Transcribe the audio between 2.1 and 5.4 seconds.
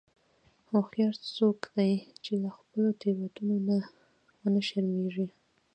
چې له خپلو تېروتنو نه و نه شرمیږي.